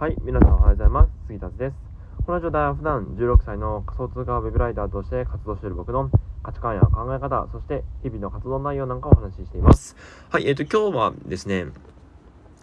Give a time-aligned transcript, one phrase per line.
[0.00, 1.10] はい、皆さんおはようございます。
[1.26, 1.76] 杉田です。
[2.24, 6.10] この状態は普段16歳の仮想通貨ウェブライターとして活動している僕の
[6.42, 9.94] 価値観や考え方、そして日々の活動内容なんかをお話ししています。
[10.30, 11.66] はい、えっ、と、今日はですね、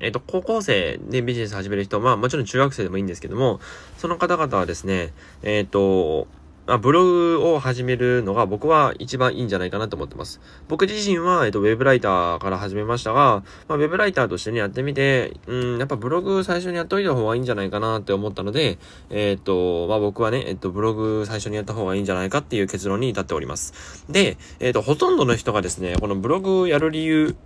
[0.00, 3.60] えっ、と、高校生でビジネス始める人、まあもちろん中学生でもいいんですけども、
[3.96, 5.12] その方々はですね、
[5.44, 6.26] えっ、と、
[6.66, 10.40] まあ、ブログを始めるのが僕は一番いいんじゃないかなと思ってます。
[10.68, 18.78] 僕自身は、えっと、ウェブライターから始めましたが、まあ、ウェブライターとしてね、やってみて、うん、やっぱブログ最初にやっといた方がいいんじゃないかなって思ったので、
[19.10, 24.04] えっと、まあ、僕はね、えっと、ブログ最初にやった方がいいんじゃないかっていう結論に至っております。
[24.08, 27.36] で、えっと、ほとんどの人がですね、このブログをやる理由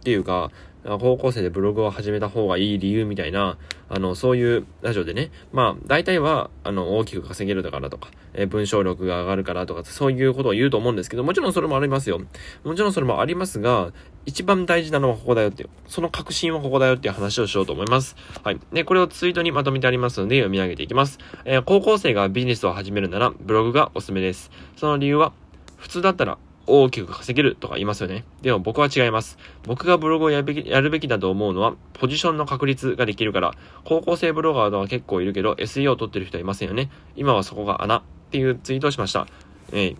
[0.00, 0.50] っていうか、
[0.84, 3.58] 高校生でブログを始めた方がいい理由みたいな、
[3.88, 12.20] あの、そういうラジオでね、まあ、大体は、あの、大きく稼げるだからとか、えー文章力が上がるからとか、そういうことを言うと思うんですけど、もちろんそれもありますよ。
[12.64, 13.92] もちろんそれもありますが、
[14.26, 18.16] 一番大事なのはここだよっていう、その確信はここだよっていう話をしようと思います。
[18.42, 18.60] はい。
[18.72, 21.18] で、これをツイートにまとめてありますので、読み上げていきます。
[21.44, 24.50] えー高校生がビジネスを始めるなら、ブログがおすすめです。
[24.76, 25.32] その理由は、
[25.76, 26.38] 普通だったら、
[26.70, 28.24] 大きく稼げるとか言いますよね。
[28.42, 29.38] でも僕は違います。
[29.64, 33.54] 僕がブログをやるべきやるべきだと思うのは、ポジションの確立ができるから、
[33.84, 36.90] 高校生ブロガーは結構いるけど、SEO を取ってる人はいませんよね。
[37.16, 39.26] 今はそこが穴っていうツイートをしました。
[39.72, 39.96] えー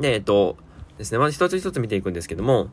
[0.00, 0.56] で、えっと、
[0.98, 2.68] ですね、まず一つ一つ見ていくんですけども、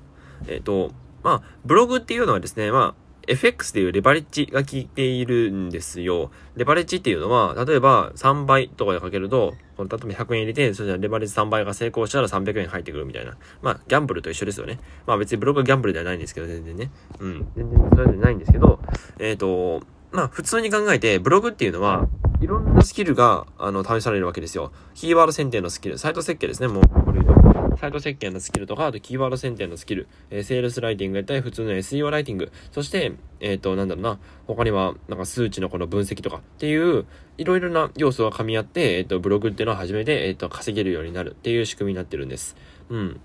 [0.47, 0.91] えっと、
[1.23, 6.31] まあ、ブログっていうのはですね、まあ、FX でいうレバレッジが効いているんですよ。
[6.55, 13.37] レバレッジっていうのは、例えば3倍とかでかけると、この例えば100円入れて、それでレバレッジ3倍が成功したら300円入ってくるみたいな。
[13.61, 14.79] まあ、ギャンブルと一緒ですよね。
[15.07, 16.91] まあ別にブログはギャンブルではないんですけど、全然ね。
[17.19, 17.47] うん。
[17.55, 18.79] 全然それでないんですけど、
[19.19, 22.07] えっ、と、まあ普通に考えて、ブログっていうのは、
[22.41, 24.73] いろんなスキルが、あの、試されるわけですよ。
[24.95, 27.52] キーワード選定のスキル、サイト設計ですね、もう、これ。
[27.77, 37.05] サイト設計のスキルとか、あとキーワード選定のスキル、えーセールスライティングやったり、普通の SEO ライティング、そして、えっ、と、なんだろうな、他には、なんか数値のこの分析とかっていう、
[37.37, 42.55] いろいろな要素が噛み合って、えっ、と、ブログっていうのを始めて、えっ、と、稼げるようになるっていう仕組みになってるんです。
[42.89, 43.19] うん。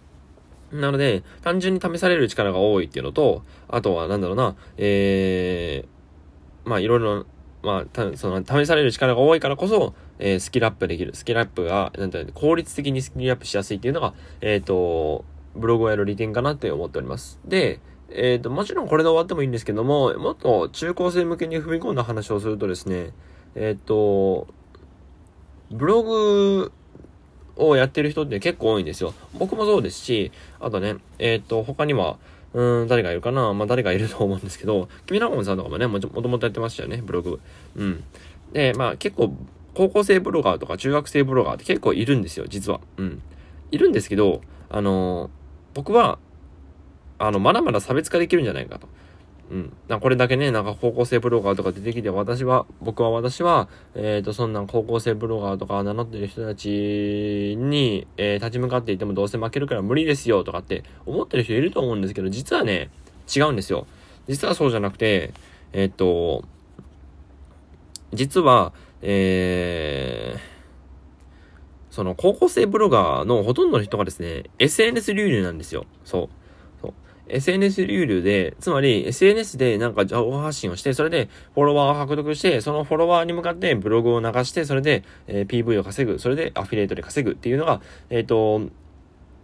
[0.73, 7.27] なので、単純に試される力が多いっていうのと、あとは、なんだろうな、えー、まあ、いろいろ、
[7.69, 11.15] まあ、その、試される力が多いからこそ、えースキルアップできる。
[11.15, 17.39] スキルアップが、なんていうの効率的にスキルアップしやすいっていうのが、えっ、と、ブログをやる利点かなって思っております。
[17.45, 17.81] で、
[18.11, 23.13] えっ、と、もちろんこれで終わってもいいんですけども、もっと中高生向けに踏み込んだ話をするとですね、
[23.55, 24.49] えっ、と、
[25.71, 26.73] ブログ
[27.57, 29.13] をやってる人って結構多いんですよ。
[29.35, 32.19] 僕もそうですし、あとね、えっ、と、他には、
[32.55, 37.41] うん、誰がいるかなまあ、誰がいると思うんですけど、 君なこさんとかもね、もともとやってましたよね、ブログ。
[37.77, 38.05] うん。
[38.53, 39.35] で、まあ、結構、
[39.75, 42.81] 高校生ブロガーとか中学生ブロガーって結構いるんですよ、実は。
[42.97, 43.23] うん。
[43.71, 45.31] いるんですけど、あのー
[45.75, 46.19] 僕は、
[47.19, 48.89] あの、まだまだ差別化できるんじゃないかと。
[49.51, 49.73] うん。
[49.89, 56.69] なんかこれだけね、なんか高校生ブロガーとか出てきて、私は、僕は私は、えっ、と、そんな高校生ブロガーとか名乗ってる人たち
[57.59, 62.91] に、えー立ち向かっていてもどうせ負けるから無理ですよとかって思ってる人いると思うんですけど、実はね、
[63.35, 63.87] 違うんですよ。
[64.29, 65.33] 実はそうじゃなくて、
[65.73, 66.45] えっ、と、
[68.13, 68.73] 実は、
[69.03, 75.87] えー、その高校生ブロガーのほとんどの人がですね、SNS 流入なんですよ。
[76.05, 76.29] そう。
[77.31, 87.81] SNS 流入で、つまり SNS でなんか情報発信をして、それでフォロワーを獲得して、そのフォロワーに向かってブログを流して、それで、え PV を稼ぐ、それでアフィリエイトで稼ぐっていうのが、
[88.11, 88.63] えっ、と、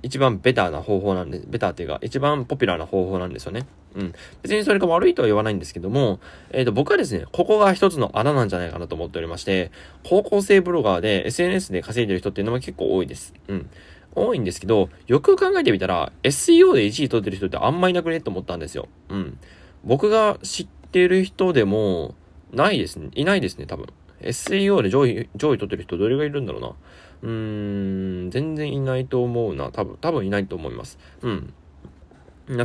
[0.02, 3.66] 一番ベターな方法なんで、ベターっていうか、一番ポピュラーな方法なんですよね。
[3.94, 4.12] うん。
[4.42, 6.20] 別にそれが悪いとは言わないんですけども、
[6.50, 9.70] えっ、と、僕はですね、ここが一つの穴なんじゃないかなと思っておりまして、
[10.02, 13.32] 高校生ブロガーで SNS で稼いでる人っていうのも結構多いです。
[13.48, 13.70] うん。
[14.14, 18.88] 多いんですけど、よく考えてみたら、SEO で1位取ってる人ってあんまいなくねと思ったんですよ。
[19.08, 19.38] うん。
[19.84, 22.14] 僕が知ってる人でも、
[22.52, 23.08] ないですね。
[23.14, 23.86] いないですね、多分。
[24.20, 26.72] SEO で上位、上位取ってる人どれがいるんだろうな。
[27.22, 29.70] うーん、全然いないと思うな。
[29.70, 30.98] 多分、多分いないと思います。
[31.22, 31.54] うん。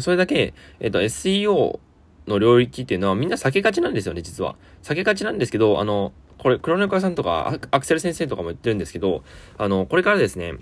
[0.02, 1.80] それだけ、えっ、と、SEO
[2.28, 4.56] の領域っていうのはみんな避けがちなんですよね、実は。
[4.84, 9.24] 避けがちなんですけど、あの、これ、黒猫さんとか、アクセル先生とかも言ってるんですけど、
[9.58, 10.54] あの、これからですね、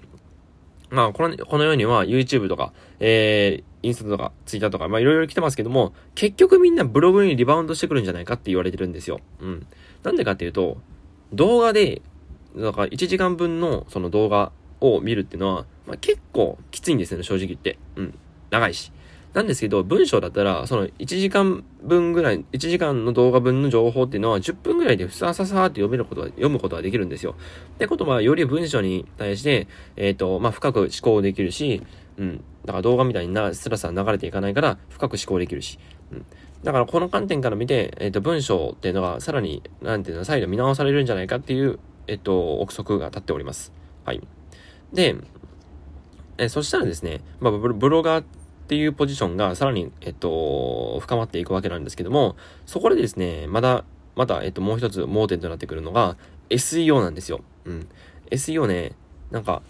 [0.89, 9.19] まあ、この、このようには YouTube とか、えー、インスタとか、Twitter とか、まあいろいろ来てますけども、結局みんなブログにリバウンドしてくるんじゃないかって言われてるんですよ。
[9.41, 9.67] うん。
[10.03, 10.77] なんでかっていうと、
[11.33, 12.01] 動画で、
[12.55, 17.77] なんから1時間分のその動画を見るっていうのは、まあ結構きついんですよね、正直言って。
[17.95, 18.17] うん。
[18.49, 18.91] 長いし。
[19.37, 27.35] なんですけど、文章だったら、その1時間分ぐらい、1時間の動画分の情報っていうのは10分ぐらいでふさささって読めることは、読むことができるんですよ。
[27.75, 31.83] ってことは、より文章に対して、えっ、と、まあ、深く思考できるし、
[32.17, 32.43] うん。
[32.65, 35.77] だから動画みたいにな、スラスラ流れていかないから、深く思考できるし。
[36.11, 36.25] うん。
[36.63, 43.71] だからこの観点から見て、えっ、ー、と、文章っていうのがさらに、なんていうの、再度見直されるんじゃないかっていう、えっ、と、憶測が立っております。
[44.03, 44.21] はい。
[44.91, 45.15] で、
[46.37, 48.25] えそしたらですね、まあ、ブロガー
[48.67, 52.35] っていうポジションがさらに、えっと、深まっていくわけなんですけども、
[52.65, 53.85] そこでですね、まだ、
[54.17, 56.17] また、えっと、もう一つ盲点となってくるのが、
[56.49, 57.39] SEO なんですよ。
[57.63, 57.87] うん。
[58.29, 58.91] SEO ね、
[59.31, 59.61] なんか、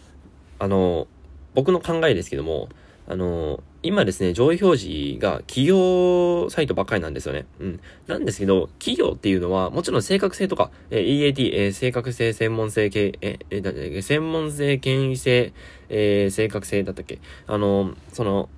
[0.57, 1.05] あの、
[1.53, 2.69] 僕の考えですけども、
[3.07, 7.45] あの、今ですね、上位表示が企業サイトばっかりなんですよね。
[7.59, 7.79] うん。
[8.07, 15.53] なんですけど、企業っていうのは、もちろん正確性とか、え EAT、えー、正確性、専門性、系、えー、専門性、権威性、
[15.89, 18.49] えー、正確性だったっけあの、その、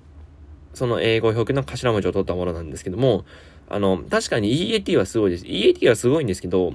[0.74, 3.24] その英語表記の頭文字を取ったものなんですけども、
[3.68, 5.44] あの、確かに EAT はすごいです。
[5.46, 6.72] EAT はすごいんですけど、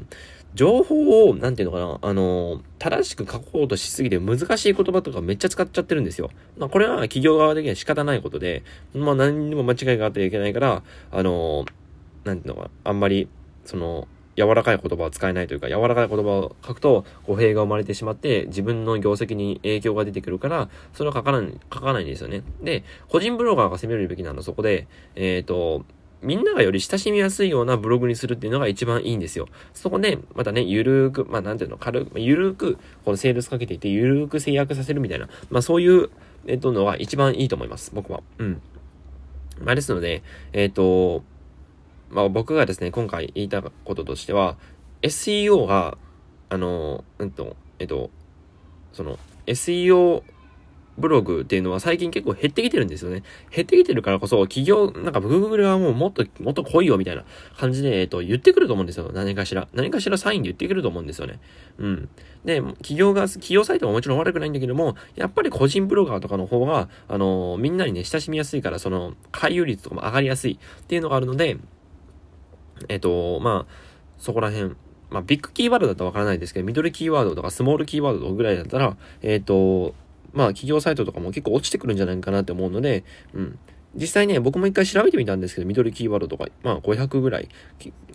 [0.56, 6.32] 情報を、なんていうのかな、あの、正しく書こうとしすぎて難しい言葉とかめっちゃ使っちゃってるんですよ。
[6.58, 8.64] まあ、これは企業側的には仕方ないことで、
[8.94, 11.66] まあ、何にも間違いがあってはいけないから、あの、
[12.24, 13.28] なんていうのかな、あんまり、
[13.66, 22.44] その、柔らかい言葉を使えないというか、柔らかい言葉を書くと語弊が生まれてしまって、自分の業績に影響が出てくるから、それは書かない、書かないんですよね。
[22.62, 25.86] で、個人ブロガーが攻めるべきなのそこで、えっ、ー、と、
[26.22, 29.48] みんながより親しみやすいようなブログにするっていうのが一番いいんですよ。
[29.74, 36.10] そこで、またね、ゆるーく、まあなんていうの、軽く、ゆるーく、このセールスかけていて、ゆるーく制約させるみたいな、まあそういう、
[36.48, 37.92] えっと、のが一番いいと思います。
[37.94, 38.22] 僕は。
[38.40, 38.62] うん。
[39.62, 41.24] まあですので、えっ、と、
[42.10, 44.58] まあ僕がですね、今回言いたこととしては、
[45.02, 45.98] SEO が、
[46.50, 48.10] あの、うんと、えっと、
[48.94, 50.24] その、SEO
[50.98, 53.24] ブログっていうのは最近結構減ってきてるんですよね。
[53.52, 57.26] 減ってきてるからこそ、企業、なんか Google はもうもっと、もっと来いよみたいな
[57.58, 59.12] 感じで、えっと、言ってくると思うんですよ。
[59.14, 59.68] 何かしら。
[59.74, 61.40] 何かしらサインで言ってくると思うんですよね。
[61.78, 62.10] うん。
[62.46, 71.58] で、企業が、企業サイトはもちろん悪くないんだけども、やっぱり個人ブロガーとかの方が、あのみんなにね、親しみやすいから、その、回遊率とかも上がりやすいっていうのがあるので、
[72.90, 73.74] えっと、まあ、
[74.18, 74.76] そこら辺、
[75.10, 79.94] まあ、ビッグキーワードだとわからないですけど、ミドルキーワードとかスモールキーワードぐらいだったら、えっ、と、
[80.34, 83.60] まあ、企業サイトとかも結構落ちてくるんじゃないかなって思うので、うん。
[83.96, 87.48] 実際ね、僕も一回調べてみたんですけど、ミドルキーワードとか、まあ500ぐらい、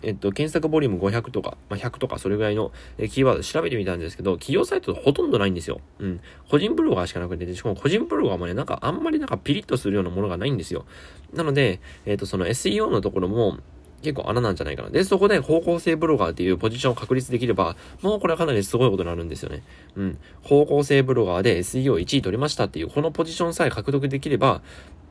[0.03, 2.71] えっと、検索ボリューム500とか、まあ100とかそれぐらいの
[3.09, 5.81] キーワード調べてみたんですけど、企業サイトほとんどないんですよ。
[5.97, 6.21] うん。
[6.49, 10.85] 個人ブロガーしかなくて、しかも個人ブロガーもね、なんかあんまりなんかピリッとするようなものがないんですよ。
[11.33, 13.57] なので、えっと、その SEO のところも、
[14.01, 14.89] 結構穴なんじゃないかな。
[14.89, 19.63] で、そこで方向性ブロガーっていうポジションを確立できれば、もうこれはかなりすごいことになるんですよね。
[19.95, 20.17] うん。
[20.43, 24.61] 方向性ブロガーで SEO1 位取りましたっていう、このポジションさえ獲得できれば、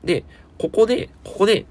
[0.03, 0.23] で、
[0.57, 1.65] ここで、ここで、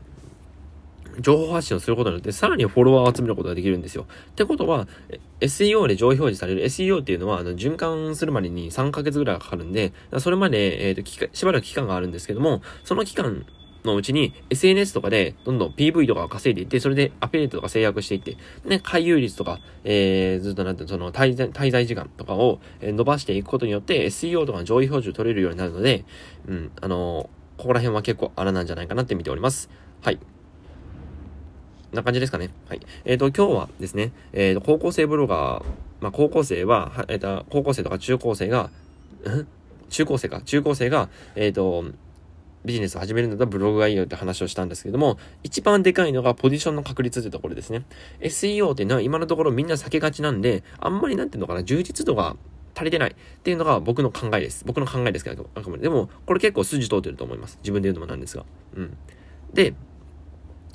[1.18, 4.06] 情報発信をすることによって、さらにフォロワーを集めることができるんですよ。
[4.30, 4.86] ってことは、
[5.40, 13.44] SEO で上位表示される SEO っていうのは、あの、循環するまでに3ヶ月ぐらいかかるんで、それまで、えっ、ー、と、しばらく期間があるんですけども、その期間
[13.84, 26.04] のうちに SNS とかでどんどん PV とかを稼いでいって、それでアフィリエイトとか制約していって、ね、回遊率とか、えー、ずっとなんて、その滞在、滞在時間とかを伸ばしていくことによって SEO とかの上位表示を取れるようになるので、
[26.46, 29.70] うん、あのー、ここら辺は結構荒なんじゃないかなって見ております。
[30.02, 30.18] はい。
[31.92, 32.50] な感じですかね。
[32.68, 32.80] はい。
[33.04, 35.64] えっ、ー、と、今日はですね、えっ、ー、と、高校生ブロガー、
[36.00, 38.70] まあ、高校生は、えっ、と、高校生とか中高生が、
[39.88, 41.84] 中高生か、中高生が、えっ、と、
[42.64, 47.84] ビジネスを始めるんだったらブログがいいよって話をしたんですけども、一番でかいのがポジションの確率ってところですね。
[48.20, 52.36] SEO っていうのは今のところみんな避けがちなんで、あんまりなんていうのかな、充実度が
[52.74, 54.64] 足りてないっていうのが僕の考えです。
[54.66, 55.82] 僕の考えですけど、あくまで。
[55.82, 57.58] でも、これ結構筋通ってると思います。
[57.62, 58.44] 自分で言うのもなんですが。
[58.74, 58.96] うん。
[59.52, 59.74] で、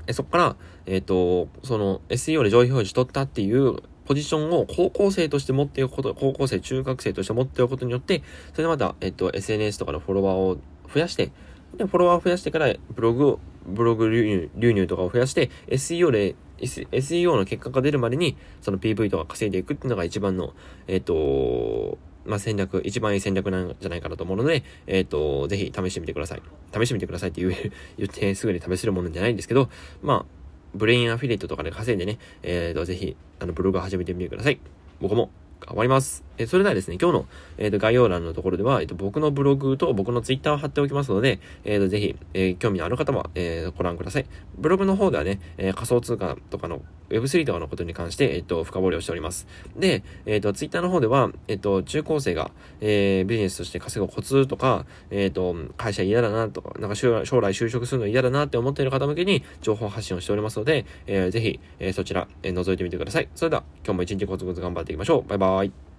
[0.07, 0.55] えそっから、
[0.85, 8.21] えっ、ー、と、その SEO で上位表示取ったっていうポジションを高校生として持っておくこと、高校生、中学生として持っておくことによって、
[8.51, 10.57] それでまた、えっ、ー、と、SNS とかのフォロワーを
[10.93, 11.31] 増やして、
[11.77, 20.53] で、フォロワーを増やしてから、ブログを、ブログ流入とかを増やして、SEO で、SEO の結果が出るまでに、その PV とか稼いでいくっていうのが一番の、
[20.87, 26.41] えっ、ー、と、まあ、戦略、一番いい戦略なんじゃないかなと思うので、えっ、ー、と、ぜひ試してみてください。
[26.73, 27.53] 試してみてくださいって言う
[27.97, 29.69] 言ってすぐに試せるものじゃないんですけど、
[30.01, 30.25] まあ、
[30.73, 34.59] ブレインアフィリエイトとかで稼いでね、えっ、ー、と、ぜひ、あの、ブログ始めてみてください。
[34.99, 35.29] 僕も
[35.67, 36.23] 終わります。
[36.37, 37.25] えそれではですね、今日の、
[37.57, 44.25] えーと、概要欄のところでは、えーと、僕のブログと僕のツイッターを貼っておきますので、えーと、ぜひ、えー、興味のある方は、えー、ご覧ください。
[44.57, 49.47] ブログの方ではね、えー、仮想通貨とかの Web3 とかのことに関して、えっ、と、深掘りをしております。
[49.75, 63.29] で、えっ、と、ツイッターの方では、えっ、と、中高生が、えー、ビジネスとして稼ぐコツとか、えっ、と、会社嫌だなとか、なんか将来就職するの嫌だなって思っている方向けに情報発信をしておりますので、えー、ぜひ、えー、そちら、えー、覗いてみてください。
[63.35, 65.29] それでは、今日も一日コツコツ頑張っていきましょう。
[65.29, 65.94] バイバイ。